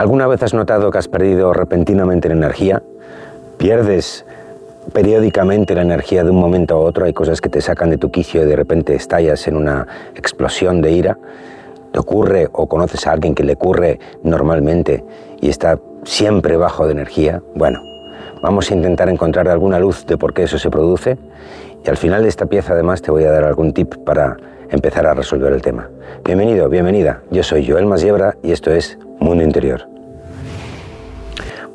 [0.00, 2.82] ¿Alguna vez has notado que has perdido repentinamente la energía?
[3.58, 4.24] ¿Pierdes
[4.94, 7.04] periódicamente la energía de un momento a otro?
[7.04, 10.80] Hay cosas que te sacan de tu quicio y de repente estallas en una explosión
[10.80, 11.18] de ira.
[11.92, 15.04] ¿Te ocurre o conoces a alguien que le ocurre normalmente
[15.38, 17.42] y está siempre bajo de energía?
[17.54, 17.82] Bueno,
[18.42, 21.18] vamos a intentar encontrar alguna luz de por qué eso se produce
[21.84, 24.38] y al final de esta pieza además te voy a dar algún tip para
[24.70, 25.90] empezar a resolver el tema.
[26.24, 27.20] Bienvenido, bienvenida.
[27.30, 29.99] Yo soy Joel Masiebra y esto es Mundo Interior.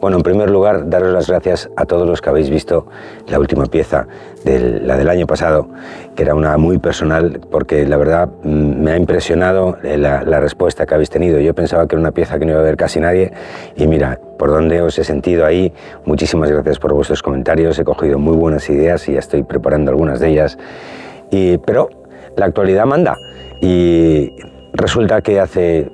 [0.02, 2.86] Bueno, en primer lugar, daros las gracias a todos los que habéis visto
[3.28, 4.08] la última pieza,
[4.44, 5.70] la del año pasado,
[6.16, 10.86] que era una muy personal, porque la verdad mm, me ha impresionado la, la, respuesta
[10.86, 11.40] que habéis tenido.
[11.40, 13.32] Yo pensaba que era una pieza que no iba a ver casi nadie,
[13.76, 15.74] y mira, por dónde os he sentido ahí,
[16.06, 20.20] muchísimas gracias por vuestros comentarios, he cogido muy buenas ideas y ya estoy preparando algunas
[20.20, 20.58] de ellas.
[21.32, 21.90] Y, pero
[22.36, 23.18] la actualidad manda,
[23.62, 24.36] y
[24.74, 25.90] resulta que hace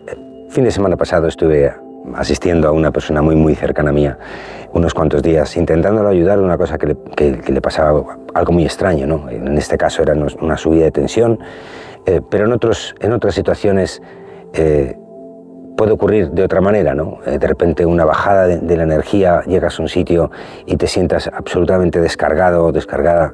[0.50, 1.72] fin de semana pasado estuve
[2.16, 4.08] asistiendo a una persona muy, muy cercana a mí
[4.74, 9.06] unos cuantos días, intentándolo ayudar una cosa que le, que, le, pasaba algo muy extraño.
[9.06, 9.30] ¿no?
[9.30, 11.40] En este caso era una subida de tensión,
[12.06, 14.02] eh, pero en, otros, en otras situaciones
[14.54, 14.98] eh,
[15.76, 16.96] puede ocurrir de otra manera.
[16.96, 17.20] ¿no?
[17.26, 20.32] Eh, de repente una bajada de, de, la energía, llegas a un sitio
[20.66, 23.34] y te sientas absolutamente descargado o descargada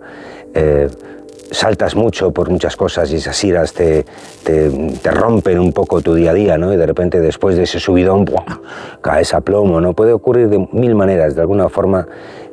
[1.52, 4.06] saltas mucho por muchas cosas y esas iras te,
[4.44, 6.74] te, rompen un poco tu día a día, ¿no?
[6.74, 8.26] Y de repente después de ese subidón,
[9.02, 9.94] caes a plomo, ¿no?
[9.94, 12.08] Puede ocurrir de mil maneras, de alguna forma.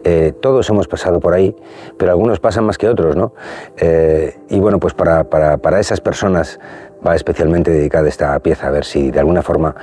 [0.06, 1.56] Eh, todos hemos pasado por ahí,
[1.96, 3.32] pero algunos pasan más que otros, ¿no?
[3.78, 6.60] Eh, y bueno, pues para, para, para esas personas
[7.06, 9.74] va especialmente dedicada esta pieza, a ver si de alguna forma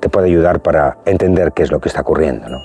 [0.00, 2.58] te puede ayudar para entender qué es lo que está ocurriendo, ¿no?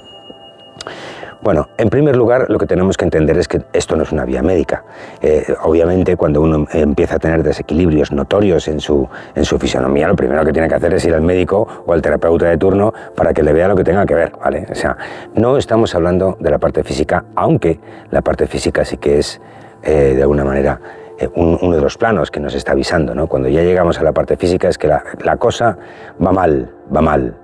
[1.45, 4.25] Bueno, en primer lugar, lo que tenemos que entender es que esto no es una
[4.25, 4.83] vía médica.
[5.21, 10.15] Eh, obviamente, cuando uno empieza a tener desequilibrios notorios en su, en su fisionomía, lo
[10.15, 13.31] primero que tiene que hacer es ir al médico o al terapeuta de turno para
[13.31, 14.31] que le vea lo que tenga que ver.
[14.71, 14.97] O sea,
[15.35, 17.79] no estamos hablando de la parte física, aunque
[18.09, 19.39] la parte física sí que es,
[19.83, 20.81] eh, de alguna manera,
[21.19, 23.27] eh, uno de los planos que nos está avisando.
[23.27, 25.77] Cuando ya llegamos a la parte física es que la cosa
[26.19, 27.37] va mal, va mal.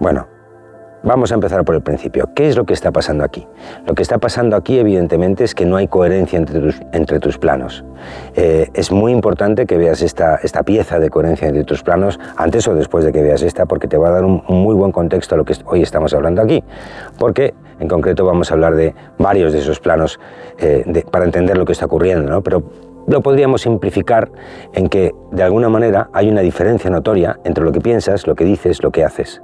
[0.00, 0.26] Bueno,
[1.04, 2.30] Vamos a empezar por el principio.
[2.34, 3.46] ¿Qué es lo que está pasando aquí?
[3.86, 7.38] Lo que está pasando aquí, evidentemente, es que no hay coherencia entre tus, entre tus
[7.38, 7.84] planos.
[8.34, 12.66] Eh, es muy importante que veas esta, esta pieza de coherencia entre tus planos antes
[12.66, 15.36] o después de que veas esta, porque te va a dar un muy buen contexto
[15.36, 16.64] a lo que hoy estamos hablando aquí.
[17.16, 20.18] Porque, en concreto, vamos a hablar de varios de esos planos
[20.58, 22.42] eh, para entender lo que está ocurriendo, ¿no?
[22.42, 22.64] Pero
[23.06, 24.30] lo podríamos simplificar
[24.74, 28.44] en que, de alguna manera, hay una diferencia notoria entre lo que piensas, lo que
[28.44, 29.40] dices, lo que haces.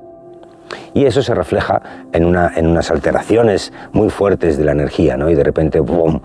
[0.92, 1.80] Y eso se refleja
[2.12, 5.30] en, una, en unas alteraciones muy fuertes de la energía, ¿no?
[5.30, 6.20] Y de repente, ¡boom!,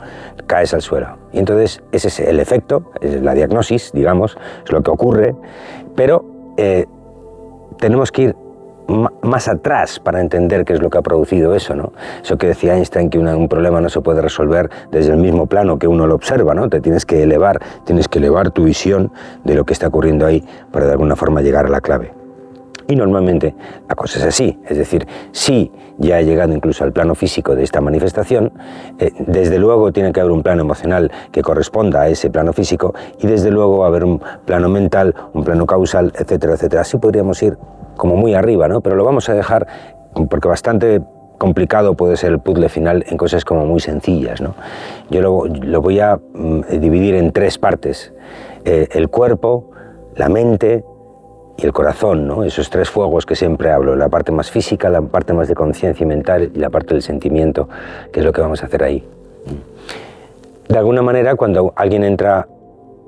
[0.48, 1.18] caes al suelo.
[1.32, 5.36] Y entonces ese es el efecto, es la diagnosis, digamos, es lo que ocurre,
[5.96, 6.26] pero
[6.58, 6.86] eh,
[7.80, 8.36] tenemos que ir
[9.22, 11.94] más atrás para entender qué es lo que ha producido eso, ¿no?
[12.24, 15.78] Eso que decía Einstein, que un problema no se puede resolver desde el mismo plano
[15.78, 16.70] que uno lo observa, ¿no?
[16.70, 19.12] Te tienes que elevar, tienes que elevar tu visión
[19.44, 22.19] de lo que está ocurriendo ahí para de alguna forma llegar a la clave.
[22.90, 23.54] Y normalmente
[23.88, 27.62] la cosa es así, es decir, si ya he llegado incluso al plano físico de
[27.62, 28.52] esta manifestación,
[28.98, 32.96] eh, desde luego tiene que haber un plano emocional que corresponda a ese plano físico
[33.20, 36.82] y desde luego va a haber un plano mental, un plano causal, etcétera, etcétera.
[36.82, 37.60] Así podríamos ir
[37.96, 38.82] como muy arriba, ¿no?
[38.82, 39.68] Pero lo vamos a dejar
[40.28, 41.00] porque bastante
[41.38, 44.42] complicado puede ser el puzzle final en cosas como muy sencillas.
[44.42, 44.56] ¿no?
[45.12, 48.14] Yo lo, lo voy a mm, dividir en tres partes.
[48.66, 49.70] Eh, el cuerpo,
[50.16, 50.84] la mente
[51.62, 52.44] y el corazón, ¿no?
[52.44, 56.04] esos tres fuegos que siempre hablo, la parte más física, la parte más de conciencia
[56.04, 57.68] y mental y la parte del sentimiento,
[58.12, 59.06] que es lo que vamos a hacer ahí.
[60.68, 62.48] De alguna manera, cuando alguien entra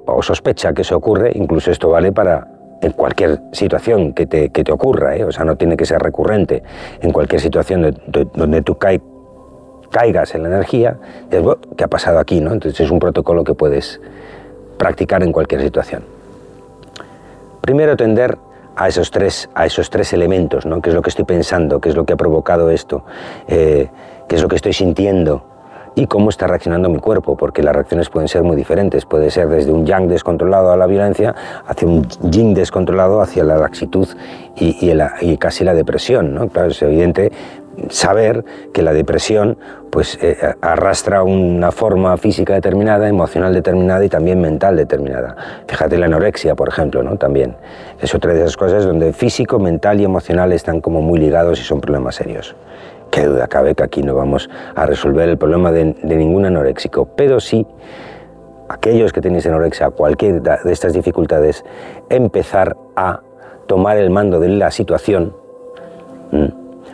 [0.05, 2.47] o sospecha que eso ocurre, incluso esto vale para
[2.81, 5.23] en cualquier situación que te, que te ocurra, ¿eh?
[5.23, 6.63] o sea, no tiene que ser recurrente,
[7.01, 7.95] en cualquier situación
[8.33, 10.97] donde, tú caigas en la energía,
[11.29, 11.43] es,
[11.77, 12.41] ¿qué ha pasado aquí?
[12.41, 12.51] ¿no?
[12.51, 14.01] Entonces es un protocolo que puedes
[14.77, 16.03] practicar en cualquier situación.
[17.61, 18.37] Primero tender
[18.75, 20.81] a esos tres, a esos tres elementos, ¿no?
[20.81, 21.79] ¿Qué es lo que estoy pensando?
[21.79, 23.03] ¿Qué es lo que ha provocado esto?
[23.47, 23.89] Eh,
[24.27, 25.45] ¿Qué es lo que estoy sintiendo?
[25.95, 29.05] y cómo está reaccionando mi cuerpo, porque las reacciones pueden ser muy diferentes.
[29.05, 31.35] Puede ser desde un yang descontrolado a la violencia,
[31.65, 34.07] hacia un yin descontrolado, hacia la laxitud
[34.55, 34.89] y,
[35.21, 36.33] y, casi la depresión.
[36.33, 36.47] ¿no?
[36.47, 37.31] Claro, es evidente
[37.89, 38.43] saber
[38.73, 39.57] que la depresión
[39.89, 45.35] pues, eh, arrastra una forma física determinada, emocional determinada y también mental determinada.
[45.67, 47.17] Fíjate la anorexia, por ejemplo, ¿no?
[47.17, 47.55] también.
[47.99, 51.63] Es otra de esas cosas donde físico, mental y emocional están como muy ligados y
[51.63, 52.55] son problemas serios.
[53.11, 57.41] Qué duda cabe que aquí no vamos a resolver el problema de, ningún anoréxico, pero
[57.41, 57.67] sí
[58.69, 61.65] aquellos que tenéis anorexia, cualquier de estas dificultades,
[62.09, 63.19] empezar a
[63.67, 65.35] tomar el mando de la situación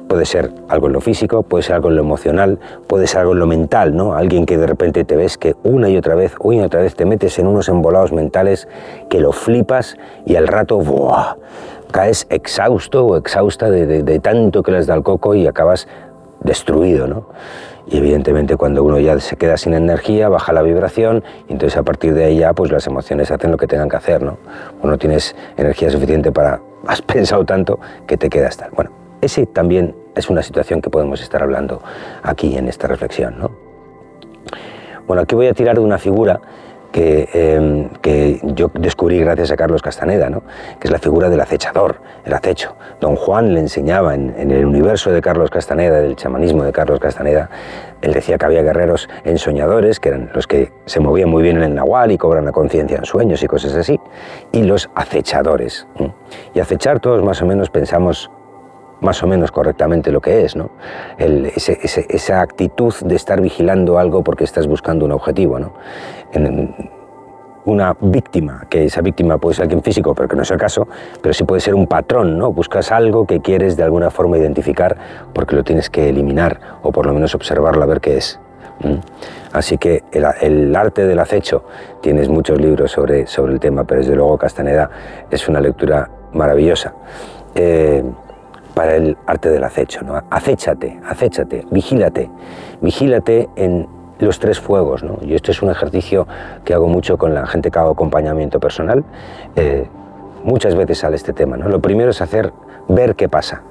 [0.08, 3.34] Puede ser algo en lo físico, puede ser algo en lo emocional, puede ser algo
[3.34, 4.14] en lo mental, ¿no?
[4.14, 6.96] Alguien que de repente te ves que una y otra vez, una y otra vez
[6.96, 8.68] te metes en unos embolados mentales
[9.10, 11.36] que lo flipas y al rato, ¡buah!
[11.92, 15.88] caes exhausto o exhausta de, tanto que les da el coco y acabas
[16.42, 17.30] destruido, ¿no?
[17.90, 21.84] Y evidentemente cuando uno ya se queda sin energía, baja la vibración y entonces a
[21.84, 24.38] partir de ahí ya pues las emociones hacen lo que tengan que hacer, ¿no?
[24.82, 28.72] O no tienes energía suficiente para, has pensado tanto que te quedas tal.
[28.72, 28.92] Bueno,
[29.28, 31.82] ese también es una situación que podemos estar hablando
[32.24, 33.52] aquí en esta reflexión, ¿no?
[35.06, 36.42] Bueno, aquí voy a tirar de una figura
[37.00, 40.42] Em, que, yo descubrí gracias a Carlos Castaneda, ¿no?
[40.80, 42.76] que es la figura del acechador, el acecho.
[43.00, 47.50] Don Juan le enseñaba en, el universo de Carlos Castaneda, del chamanismo de Carlos Castaneda,
[48.02, 51.64] él decía que había guerreros ensoñadores, que eran los que se movían muy bien en
[51.64, 54.00] el nahual y cobran la conciencia en sueños y cosas así,
[54.52, 55.88] y los acechadores.
[56.56, 58.32] Y acechar todos más o menos pensamos
[59.02, 60.70] más o menos correctamente lo que es, ¿no?
[61.18, 65.60] esa actitud de estar vigilando algo porque estás buscando un objetivo.
[65.60, 65.74] ¿no?
[67.68, 70.88] una víctima, que esa víctima puede ser alguien físico, pero que no es el caso,
[71.22, 72.54] pero sí puede ser un patrón, ¿no?
[72.54, 74.96] Buscas algo que quieres de alguna forma identificar
[75.34, 78.40] porque lo tienes que eliminar o por lo menos observarlo a ver qué es.
[79.52, 81.66] Así que el, arte del acecho,
[82.02, 84.90] tienes muchos libros sobre, sobre el tema, pero desde luego Castaneda
[85.30, 86.94] es una lectura maravillosa.
[87.54, 88.02] Eh,
[88.78, 90.04] para el arte del acecho.
[90.04, 90.22] ¿no?
[90.30, 92.30] Acéchate, acéchate, vigílate,
[92.80, 93.88] vigílate en
[94.20, 95.04] los tres fuegos.
[95.04, 95.18] ¿no?
[95.24, 96.28] Y esto es un ejercicio
[96.64, 99.04] que hago mucho con la gente que hago acompañamiento personal.
[99.56, 99.88] Eh,
[100.44, 101.58] muchas veces sale este tema.
[101.58, 101.70] ¿no?
[101.70, 102.54] Lo primero es hacer
[102.88, 103.64] ver qué pasa.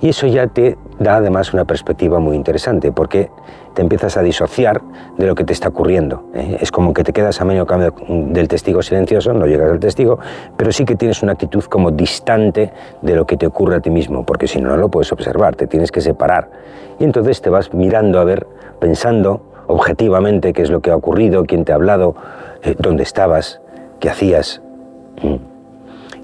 [0.00, 3.30] Y eso ya te da además una perspectiva muy interesante, porque
[3.74, 4.80] te empiezas a disociar
[5.18, 6.24] de lo que te está ocurriendo.
[6.34, 6.58] ¿eh?
[6.60, 10.18] Es como que te quedas a medio cambio del testigo silencioso, no llegas al testigo,
[10.56, 12.72] pero sí que tienes una actitud como distante
[13.02, 15.56] de lo que te ocurre a ti mismo, porque si no, no lo puedes observar,
[15.56, 16.50] te tienes que separar.
[16.98, 18.46] Y entonces te vas mirando a ver,
[18.80, 22.14] pensando objetivamente qué es lo que ha ocurrido, quién te ha hablado,
[22.62, 23.60] eh, dónde estabas,
[24.00, 24.62] qué hacías.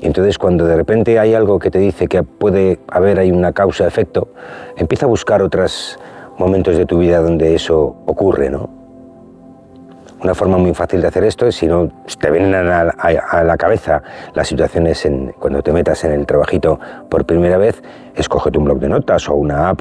[0.03, 3.53] Y entonces cuando de repente hay algo que te dice que puede haber ahí una
[3.53, 4.29] causa-efecto,
[4.77, 5.99] empieza a buscar otras
[6.39, 8.69] momentos de tu vida donde eso ocurre, ¿no?
[10.23, 11.89] Una forma muy fácil de hacer esto es si no
[12.21, 14.03] te vienen a la, cabeza
[14.35, 16.79] las situaciones en, cuando te metas en el trabajito
[17.09, 17.83] por primera vez,
[18.15, 19.81] escógete un blog de notas o una app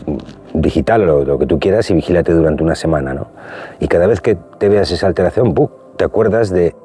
[0.54, 3.28] digital o lo que tú quieras y vigílate durante una semana, ¿no?
[3.80, 5.54] Y cada vez que te veas esa alteración,
[5.96, 6.76] te acuerdas de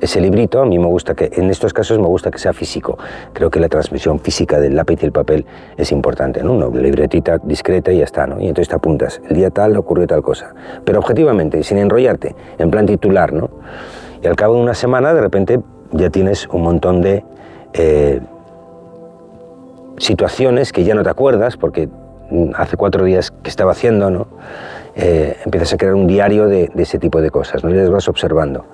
[0.00, 2.98] ese librito, a mí me gusta que, en estos casos me gusta que sea físico.
[3.32, 5.46] Creo que la transmisión física del lápiz y el papel
[5.76, 6.52] es importante, ¿no?
[6.52, 8.40] Una libretita discreta y ya está, ¿no?
[8.40, 10.54] Y entonces te apuntas, el día tal ocurrió tal cosa.
[10.84, 13.48] Pero objetivamente, sin enrollarte, en plan titular, ¿no?
[14.22, 15.60] Y al cabo de una semana, de repente,
[15.92, 17.24] ya tienes un montón de
[17.72, 18.20] eh,
[19.98, 21.88] situaciones que ya no te acuerdas, porque
[22.54, 24.26] hace cuatro días que estaba haciendo, ¿no?
[24.94, 27.70] Eh, empiezas a crear un diario de, de, ese tipo de cosas, ¿no?
[27.70, 28.66] Y las vas observando.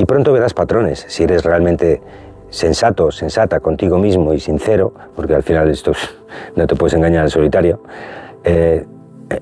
[0.00, 2.00] Y pronto verás patrones, si eres realmente
[2.48, 5.92] sensato, sensata contigo mismo y sincero, porque al final esto
[6.56, 7.82] no te puedes engañar al solitario,
[8.42, 8.86] eh,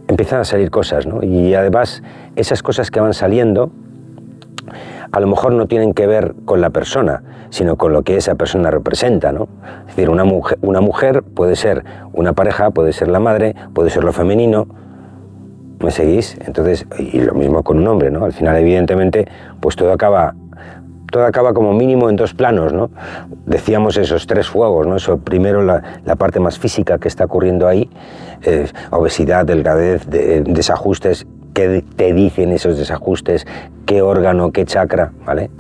[0.09, 1.23] empiezan a salir cosas, ¿no?
[1.23, 2.03] Y además
[2.35, 3.71] esas cosas que van saliendo
[5.13, 8.35] a lo mejor no tienen que ver con la persona, sino con lo que esa
[8.35, 9.47] persona representa, ¿no?
[9.83, 13.91] Es decir, una mujer, una mujer puede ser una pareja, puede ser la madre, puede
[13.91, 14.67] ser lo femenino,
[15.79, 16.37] ¿me seguís?
[16.45, 18.25] Entonces, y lo mismo con un hombre, ¿no?
[18.25, 19.29] Al final, evidentemente,
[19.61, 20.35] pues todo acaba
[21.11, 22.91] todo acaba como mínimo en dos planos, ¿no?
[23.47, 24.97] Decíamos esos tres fuegos, ¿no?
[24.97, 25.83] Eso, primero la,
[26.17, 27.89] parte más física que está ocurriendo ahí,
[28.43, 33.47] eh, obesidad, delgadez, desajustes, qué te dicen esos desajustes,
[33.87, 35.51] qué órgano, qué chakra, ¿vale?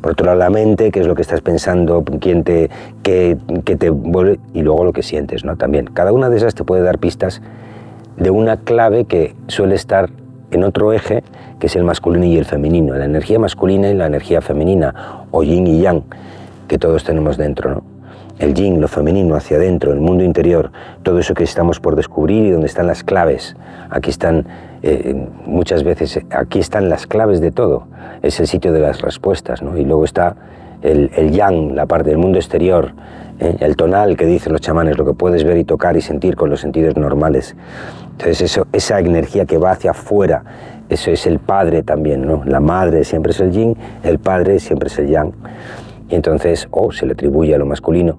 [0.00, 2.70] Por otro lado la mente, qué es lo que estás pensando, te,
[3.02, 5.56] qué, qué te vuelve, y luego lo que sientes, ¿no?
[5.56, 7.42] También, cada una de esas te puede dar pistas
[8.16, 10.10] de una clave que suele estar
[10.56, 11.22] en otro eje
[11.58, 15.42] que es el masculino y el femenino, la energía masculina y la energía femenina, o
[15.42, 16.02] yin y yang,
[16.68, 17.70] que todos tenemos dentro.
[17.70, 17.82] ¿no?
[18.38, 20.70] El yin, lo femenino hacia adentro, el mundo interior,
[21.02, 23.56] todo eso que estamos por descubrir y donde están las claves.
[23.88, 24.46] Aquí están,
[24.82, 27.86] eh, muchas veces, aquí están las claves de todo.
[28.22, 29.62] Es el sitio de las respuestas.
[29.62, 29.78] ¿no?
[29.78, 30.36] Y luego está
[30.82, 32.92] el, yang, la parte del mundo exterior,
[33.40, 33.56] ¿eh?
[33.60, 36.50] el tonal que dicen los chamanes, lo que puedes ver y tocar y sentir con
[36.50, 37.56] los sentidos normales.
[38.16, 40.42] Entonces eso, esa energía que va hacia afuera,
[40.88, 42.42] eso es el padre también, ¿no?
[42.46, 45.32] La madre siempre es el yin, el padre siempre es el yang.
[46.08, 48.18] Y entonces, o se le atribuye a lo masculino.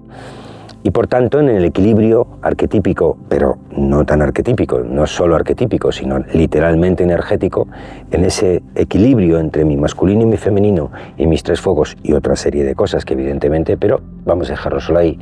[0.84, 6.20] Y por tanto, en el equilibrio arquetípico, pero no tan arquetípico, no solo arquetípico, sino
[6.32, 7.66] literalmente energético,
[8.12, 12.36] en ese equilibrio entre mi masculino y mi femenino y mis tres fuegos y otra
[12.36, 15.18] serie de cosas que evidentemente, pero vamos a dejarlo solo ahí,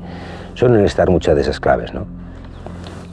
[0.52, 2.25] suelen estar muchas de esas claves, ¿no?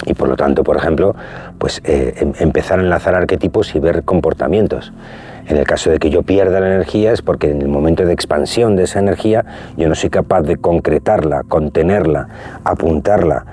[0.06, 1.16] Y por lo tanto, por ejemplo,
[1.58, 4.94] pues eh, em, empezar a enlazar arquetipos y ver comportamientos.
[5.46, 8.14] En el caso de que yo pierda la energía es porque en el momento de
[8.14, 9.46] expansión de esa energía
[9.76, 12.30] yo no soy capaz de concretarla, contenerla,
[12.64, 13.46] apuntarla.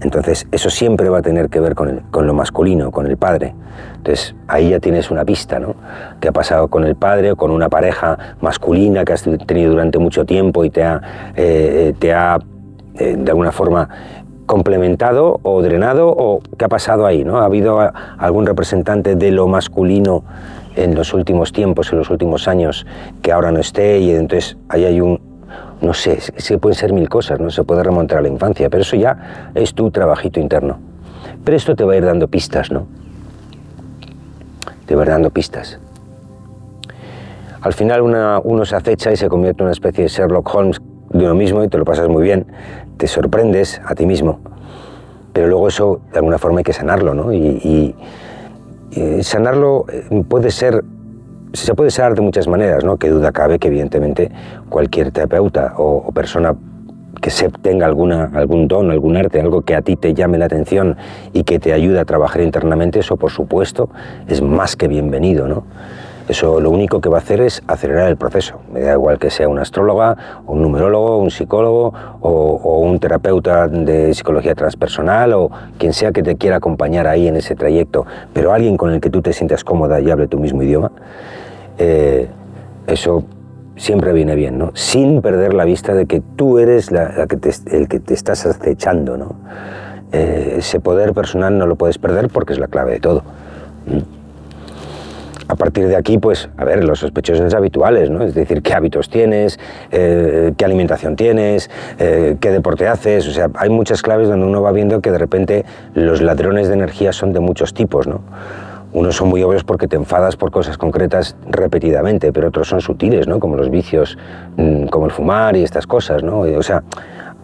[0.00, 3.54] Entonces eso siempre va a tener que ver con, con lo masculino, con el padre.
[3.96, 5.76] Entonces ahí ya tienes una pista, ¿no?
[6.20, 9.98] ¿Qué ha pasado con el padre o con una pareja masculina que has tenido durante
[9.98, 11.00] mucho tiempo y te ha,
[11.36, 12.38] eh, te ha
[12.96, 13.88] eh, de alguna forma
[14.46, 17.38] complementado o drenado o qué ha pasado ahí, ¿no?
[17.38, 17.78] ¿Ha habido
[18.18, 20.24] algún representante de lo masculino
[20.76, 22.86] en los últimos tiempos, en los últimos años,
[23.22, 25.20] que ahora no esté y entonces ahí hay un,
[25.80, 28.82] no sé, se pueden ser mil cosas, no se puede remontar a la infancia, pero
[28.82, 30.78] eso ya es tu trabajito interno.
[31.44, 32.86] Pero esto te va a ir dando pistas, ¿no?
[34.86, 35.78] Te va a ir dando pistas.
[37.60, 40.82] Al final uno se acecha y se convierte en una especie de Sherlock Holmes
[41.14, 42.46] de uno mismo y te lo pasas muy bien,
[42.96, 44.40] te sorprendes a ti mismo,
[45.32, 47.32] pero luego eso de alguna forma hay que sanarlo, ¿no?
[47.32, 47.94] Y,
[49.22, 50.84] sanarlo eh, puede ser,
[51.52, 52.96] se puede sanar de muchas maneras, ¿no?
[52.96, 54.30] Que duda cabe que evidentemente
[54.68, 56.54] cualquier terapeuta o, persona
[57.20, 60.44] que se tenga alguna, algún don, algún arte, algo que a ti te llame la
[60.44, 60.96] atención
[61.32, 63.88] y que te ayude a trabajar internamente, eso por supuesto
[64.28, 65.64] es más que bienvenido, ¿no?
[66.26, 68.60] Eso lo único que va a hacer es acelerar el proceso.
[68.72, 70.16] Me da igual que sea una astróloga,
[70.46, 76.36] un numerólogo, un psicólogo o, un terapeuta de psicología transpersonal o quien sea que te
[76.36, 80.00] quiera acompañar ahí en ese trayecto, pero alguien con el que tú te sientas cómoda
[80.00, 80.92] y hable tu mismo idioma,
[81.76, 82.28] eh,
[82.86, 83.24] eso
[83.76, 84.70] siempre viene bien, ¿no?
[84.74, 87.38] Sin perder la vista de que tú eres la, que
[87.70, 89.34] el que te estás acechando, ¿no?
[90.12, 93.24] Eh, ese poder personal no lo puedes perder porque es la clave de todo.
[95.54, 98.24] A partir de aquí, pues, a ver, los sospechosos habituales, ¿no?
[98.24, 99.60] Es decir, qué hábitos tienes,
[99.92, 101.70] eh, qué alimentación tienes,
[102.00, 103.28] eh, qué deporte haces.
[103.28, 106.74] O sea, hay muchas claves donde uno va viendo que de repente los ladrones de
[106.74, 108.22] energía son de muchos tipos, ¿no?
[108.92, 113.28] Unos son muy obvios porque te enfadas por cosas concretas repetidamente, pero otros son sutiles,
[113.28, 113.38] ¿no?
[113.38, 114.18] Como los vicios,
[114.56, 116.40] mm, como el fumar y estas cosas, ¿no?
[116.40, 116.82] O sea,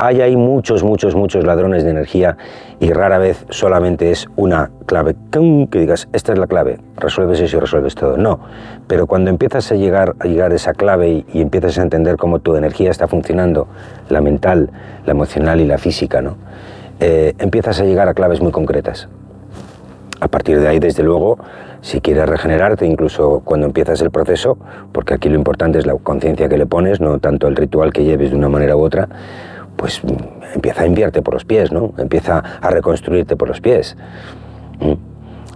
[0.01, 2.37] hay muchos, muchos, muchos ladrones de energía
[2.79, 5.15] y rara vez solamente es una clave
[5.71, 8.17] que digas, esta es la clave, resuelves eso y resuelves todo.
[8.17, 8.41] No,
[8.87, 12.57] pero cuando empiezas a llegar a llegar esa clave y, empiezas a entender cómo tu
[12.57, 13.69] energía está funcionando,
[14.09, 14.71] la mental,
[15.05, 16.37] la emocional y la física, ¿no?
[17.01, 19.09] Eh, empiezas a llegar a claves muy concretas.
[20.21, 21.39] A partir de ahí, desde luego,
[21.81, 24.59] si quieres regenerarte, incluso cuando empiezas el proceso,
[24.93, 28.05] porque aquí lo importante es la conciencia que le pones, no tanto el ritual que
[28.05, 29.09] lleves de una manera u otra,
[29.81, 30.03] pues
[30.55, 31.95] empieza a enviarte por los pies, ¿no?
[31.97, 33.97] Empieza a reconstruirte por los pies.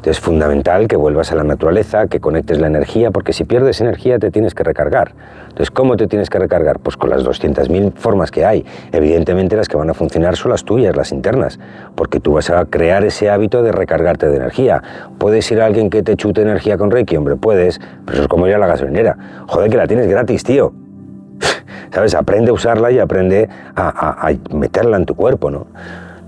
[0.02, 4.18] Es fundamental que vuelvas a la naturaleza, que conectes la energía, porque si pierdes energía
[4.18, 5.12] te tienes que recargar.
[5.42, 6.78] Entonces, ¿cómo te tienes que recargar?
[6.78, 8.64] Pues con las 200.000 formas que hay.
[8.92, 11.60] Evidentemente las que van a funcionar son las tuyas, las internas,
[11.94, 14.82] porque tú vas a crear ese hábito de recargarte de energía.
[15.18, 17.14] ¿Puedes ir a alguien que te chute energía con Reiki?
[17.18, 19.18] Hombre, puedes, pero eso es como ir a la gasolinera.
[19.48, 20.83] Joder, que la tienes gratis, tío.
[21.92, 22.14] ¿Sabes?
[22.14, 25.66] Aprende a usarla y aprende a, meterla en tu cuerpo, ¿no?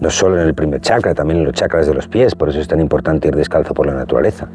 [0.01, 2.61] No solo en el primer chakra, también en los chakras de los pies, por eso
[2.61, 4.49] es tan importante ir descalzo por la naturaleza,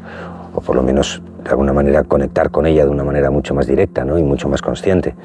[0.54, 3.66] o por lo menos de alguna manera conectar con ella de una manera mucho más
[3.66, 4.18] directa ¿no?
[4.18, 5.16] y mucho más consciente.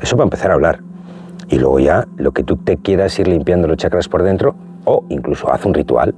[0.00, 0.80] Eso para empezar a hablar.
[1.48, 5.04] Y luego ya lo que tú te quieras ir limpiando los chakras por dentro, o
[5.08, 6.14] incluso haz un ritual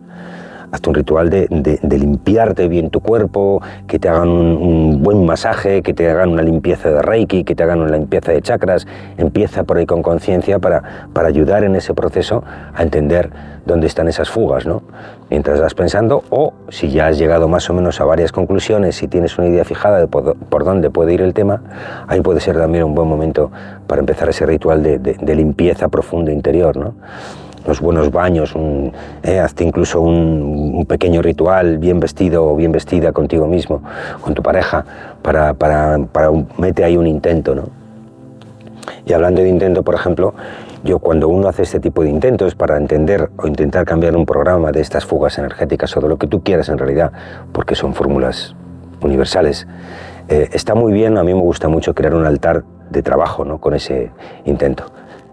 [0.73, 1.49] hazte un ritual de,
[1.83, 6.91] limpiarte bien tu cuerpo, que te hagan un, buen masaje, que te hagan una limpieza
[6.91, 8.87] de Reiki, que te hagan una limpieza de chakras.
[9.17, 13.31] Empieza por ahí con conciencia para, para ayudar en ese proceso a entender
[13.67, 14.83] dónde están esas fugas, ¿no?
[15.29, 19.07] Mientras vas pensando, o si ya has llegado más o menos a varias conclusiones, si
[19.07, 21.63] tienes una idea fijada de por, dónde puede ir el tema,
[22.09, 23.51] ahí puede ser también un buen momento
[23.87, 26.95] para empezar ese ritual de, de limpieza profunda interior, ¿no?
[27.67, 33.13] Los buenos baños, un, eh, hazte incluso un, pequeño ritual bien vestido o bien vestida
[33.13, 33.83] contigo mismo,
[34.21, 34.85] con tu pareja,
[35.23, 37.55] para, para, para mete ahí un intento.
[37.55, 37.69] ¿no?
[39.07, 40.35] Y hablando de intento, por ejemplo,
[40.83, 44.73] yo cuando uno hace este tipo de intentos para entender o intentar cambiar un programa
[44.73, 47.13] de estas fugas energéticas o de lo que tú quieras en realidad,
[47.53, 48.55] porque son fórmulas
[49.03, 49.67] universales,
[50.29, 53.59] eh, está muy bien, a mí me gusta mucho crear un altar de trabajo ¿no?
[53.59, 54.11] con ese
[54.45, 54.85] intento.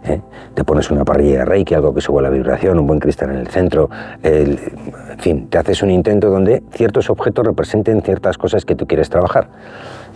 [0.07, 0.21] ¿Eh?
[0.53, 3.37] Te pones una parrilla de Reiki, algo que suba la vibración, un buen cristal en
[3.37, 3.89] el centro,
[4.23, 4.57] en
[5.19, 9.49] fin, te haces un intento donde ciertos objetos representen ciertas cosas que tú quieres trabajar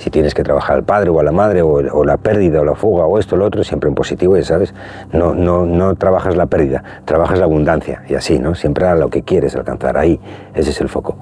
[0.01, 2.73] si tienes que trabajar al padre o a la madre o, la pérdida o la
[2.73, 4.73] fuga o esto o lo otro, siempre en positivo, ya sabes,
[5.13, 8.55] no, no, no trabajas la pérdida, trabajas la abundancia y así, ¿no?
[8.55, 10.19] Siempre a lo que quieres alcanzar, ahí,
[10.55, 11.17] ese es el foco.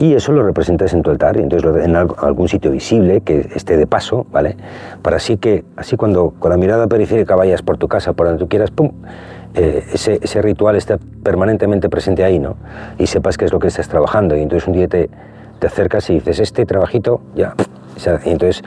[0.00, 3.76] Y eso lo representas en tu altar, y entonces en algún sitio visible que esté
[3.76, 4.56] de paso, ¿vale?
[5.02, 8.42] Para así que, así cuando con la mirada periférica vayas por tu casa, por donde
[8.42, 8.90] tú quieras, ¡pum!
[9.54, 12.56] eh, ese, ese, ritual esté permanentemente presente ahí, ¿no?
[12.98, 14.36] Y sepas qué es lo que estás trabajando.
[14.36, 15.10] Y entonces un día te,
[15.58, 17.54] te acercas y dices, este trabajito, ya.
[18.24, 18.62] Entonces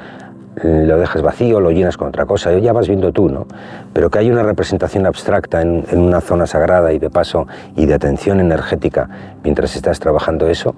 [0.61, 3.47] lo dejas vacío, lo llenas con otra cosa, ya vas viendo tú, ¿no?
[3.91, 7.93] Pero que hay una representación abstracta en, una zona sagrada y de paso y de
[7.95, 9.09] atención energética
[9.43, 10.75] mientras estás trabajando eso,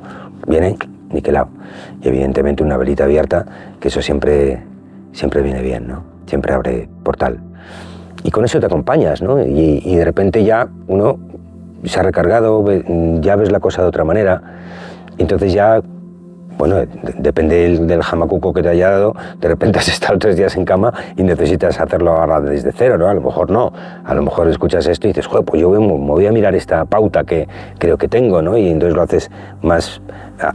[0.47, 0.77] viene
[1.11, 1.49] niquelado.
[2.01, 3.45] Y evidentemente una velita abierta,
[3.79, 4.63] que eso siempre,
[5.11, 6.03] siempre viene bien, ¿no?
[6.25, 7.39] Siempre abre portal.
[8.23, 9.43] Y con eso te acompañas, ¿no?
[9.43, 11.19] Y de repente ya uno
[11.83, 12.65] se ha recargado,
[13.21, 14.41] ya ves la cosa de otra manera.
[15.17, 15.81] Entonces ya
[16.57, 16.77] bueno,
[17.17, 20.93] depende del, jamacuco que te haya dado, de repente has estado tres días en cama
[21.17, 23.07] y necesitas hacerlo ahora desde cero, ¿no?
[23.07, 25.79] A lo mejor no, a lo mejor escuchas esto y dices, joder, pues yo me
[25.79, 27.47] voy a mirar esta pauta que
[27.77, 28.57] creo que tengo, ¿no?
[28.57, 29.31] Y entonces lo haces
[29.61, 30.01] más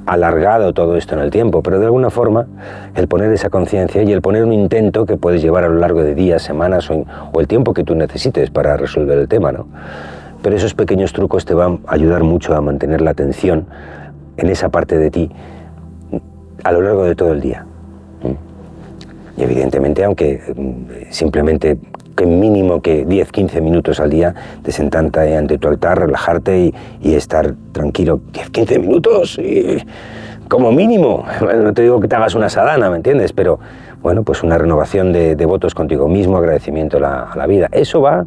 [0.06, 2.46] alargado todo esto en el tiempo, pero de alguna forma
[2.94, 6.02] el poner esa conciencia y el poner un intento que puedes llevar a lo largo
[6.02, 9.66] de días, semanas o, o el tiempo que tú necesites para resolver el tema, ¿no?
[10.42, 13.66] Pero esos pequeños trucos te van a ayudar mucho a mantener la atención
[14.36, 15.30] en esa parte de ti
[16.64, 17.64] a lo largo de todo el día.
[19.36, 21.78] Y evidentemente, aunque mm, simplemente
[22.16, 26.74] que mínimo que 10, 15 minutos al día de sentarte ante tu altar, relajarte y,
[27.00, 28.20] y estar tranquilo.
[28.32, 29.78] 10, 15 minutos, y,
[30.48, 31.24] como mínimo.
[31.40, 33.32] No te digo que te hagas una sadana, ¿me entiendes?
[33.32, 33.60] Pero
[34.02, 37.68] bueno, pues una renovación de, de votos contigo mismo, agradecimiento a la, a la vida.
[37.72, 38.26] Eso va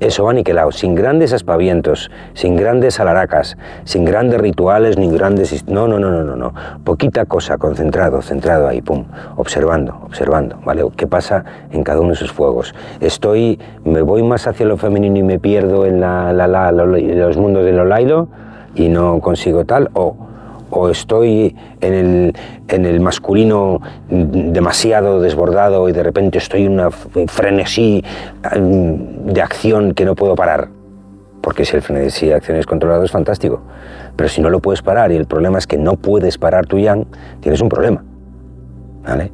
[0.00, 5.66] eso va aniquilado, sin grandes aspavientos, sin grandes alaracas, sin grandes rituales ni grandes...
[5.68, 6.54] No, no, no, no, no, no.
[6.84, 9.04] Poquita cosa, concentrado, centrado ahí, pum,
[9.36, 10.84] observando, observando, ¿vale?
[10.96, 12.74] ¿Qué pasa en cada uno de esos fuegos?
[13.00, 17.36] Estoy, me voy más hacia lo femenino y me pierdo en la, la, la, los
[17.36, 18.28] mundos de lo lailo
[18.74, 20.16] y no consigo tal, o
[20.70, 22.36] o estoy en el,
[22.68, 28.02] en el masculino demasiado desbordado y de repente estoy en una frenesí
[28.56, 30.68] mm, de acción que no puedo parar.
[31.40, 33.60] Porque si el frenesí de acción es controlado es fantástico.
[34.16, 36.78] Pero si no lo puedes parar y el problema es que no puedes parar tu
[36.78, 37.04] yang,
[37.40, 38.02] tienes un problema.
[39.06, 39.30] ¿Vale?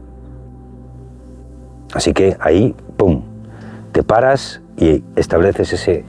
[1.95, 3.23] Así que ahí, ¡pum!
[3.93, 6.05] Te paras y estableces ese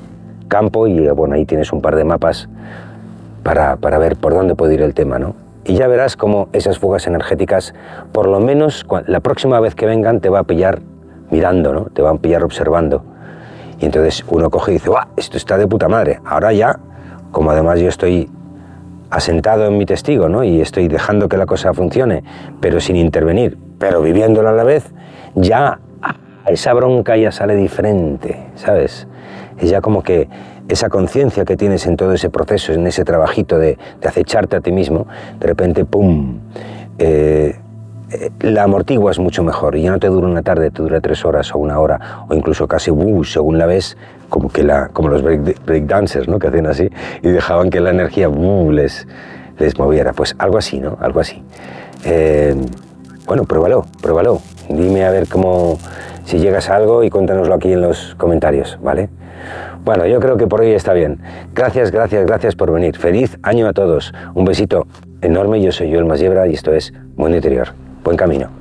[0.47, 2.49] campo y bueno, ahí tienes un par de mapas
[3.43, 5.35] para, para, ver por dónde puede ir el tema, ¿no?
[5.63, 7.73] Y ya verás cómo esas fugas energéticas,
[8.11, 10.81] por lo menos la próxima vez que vengan, te va a pillar
[11.29, 11.85] mirando, ¿no?
[11.85, 13.03] Te van a pillar observando.
[13.79, 14.91] Y entonces uno coge y dice.
[15.17, 16.19] Esto está de puta madre.
[16.25, 16.79] Ahora ya,
[17.31, 18.29] como además yo estoy
[19.09, 20.43] asentado en mi testigo, ¿no?
[20.43, 22.23] Y estoy dejando que la cosa funcione,
[22.59, 24.91] pero sin intervenir, pero viviéndola a la vez,
[25.35, 25.79] ya
[26.47, 29.07] esa bronca ya sale diferente, ¿sabes?
[29.57, 30.29] Es ya como que
[30.67, 34.71] esa conciencia que tienes en todo ese proceso, en ese trabajito de, acecharte a ti
[34.71, 35.07] mismo,
[35.39, 36.39] de repente, ¡pum!
[36.97, 37.55] Eh,
[38.11, 41.23] eh, la amortiguas mucho mejor y ya no te dura una tarde, te dura tres
[41.23, 42.91] horas o una hora o incluso casi,
[43.23, 43.97] según la ves,
[44.27, 46.37] como, que la, como los break, dancers, ¿no?
[46.37, 46.89] que hacían así
[47.21, 49.07] y dejaban que la energía les,
[49.57, 50.11] les moviera.
[50.11, 50.97] Pues algo así, ¿no?
[50.99, 51.41] Algo así.
[52.03, 52.55] Eh,
[53.25, 54.41] bueno, pruébalo, pruébalo.
[54.67, 55.77] Dime a ver cómo,
[56.25, 59.09] si llegas a algo y cuéntanoslo aquí en los comentarios, ¿vale?
[59.83, 61.19] Bueno, yo creo que por hoy está bien.
[61.53, 62.95] Gracias, gracias, gracias por venir.
[62.97, 64.13] Feliz año a todos.
[64.33, 64.87] Un besito
[65.21, 65.61] enorme.
[65.61, 67.69] Yo soy Joel Masiebra y esto es Mundo Interior.
[68.03, 68.60] Buen camino.